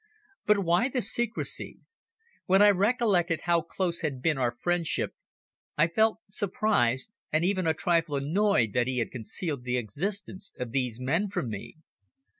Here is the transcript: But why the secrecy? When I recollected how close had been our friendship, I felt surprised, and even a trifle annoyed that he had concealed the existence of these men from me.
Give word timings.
But 0.47 0.57
why 0.57 0.89
the 0.89 0.99
secrecy? 1.03 1.77
When 2.47 2.59
I 2.63 2.71
recollected 2.71 3.41
how 3.41 3.61
close 3.61 4.01
had 4.01 4.19
been 4.19 4.35
our 4.35 4.49
friendship, 4.51 5.13
I 5.77 5.87
felt 5.87 6.17
surprised, 6.27 7.11
and 7.31 7.45
even 7.45 7.67
a 7.67 7.75
trifle 7.75 8.15
annoyed 8.15 8.73
that 8.73 8.87
he 8.87 8.97
had 8.97 9.11
concealed 9.11 9.63
the 9.63 9.77
existence 9.77 10.53
of 10.57 10.71
these 10.71 10.99
men 10.99 11.29
from 11.29 11.49
me. 11.49 11.75